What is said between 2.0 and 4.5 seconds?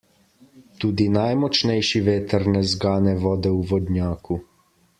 veter ne zgane vode v vodnjaku.